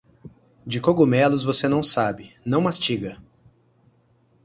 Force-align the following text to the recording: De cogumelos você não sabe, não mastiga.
De 0.65 0.79
cogumelos 0.81 1.43
você 1.45 1.67
não 1.67 1.83
sabe, 1.83 2.35
não 2.43 2.59
mastiga. 2.59 3.21